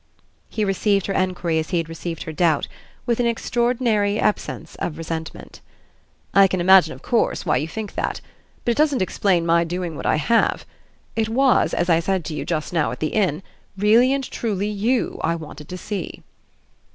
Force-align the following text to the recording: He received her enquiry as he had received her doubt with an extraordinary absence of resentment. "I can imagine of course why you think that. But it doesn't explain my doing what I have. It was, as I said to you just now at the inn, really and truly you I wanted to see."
He 0.49 0.65
received 0.65 1.05
her 1.05 1.13
enquiry 1.13 1.59
as 1.59 1.69
he 1.69 1.77
had 1.77 1.87
received 1.87 2.23
her 2.23 2.31
doubt 2.33 2.67
with 3.05 3.19
an 3.19 3.27
extraordinary 3.27 4.17
absence 4.19 4.73
of 4.79 4.97
resentment. 4.97 5.61
"I 6.33 6.47
can 6.47 6.59
imagine 6.59 6.93
of 6.95 7.03
course 7.03 7.45
why 7.45 7.57
you 7.57 7.67
think 7.67 7.93
that. 7.93 8.19
But 8.65 8.71
it 8.71 8.77
doesn't 8.77 9.03
explain 9.03 9.45
my 9.45 9.63
doing 9.63 9.95
what 9.95 10.07
I 10.07 10.15
have. 10.15 10.65
It 11.15 11.29
was, 11.29 11.75
as 11.75 11.87
I 11.87 11.99
said 11.99 12.25
to 12.25 12.33
you 12.33 12.45
just 12.45 12.73
now 12.73 12.91
at 12.91 12.99
the 12.99 13.13
inn, 13.13 13.43
really 13.77 14.11
and 14.11 14.23
truly 14.23 14.69
you 14.69 15.19
I 15.23 15.35
wanted 15.35 15.69
to 15.69 15.77
see." 15.77 16.23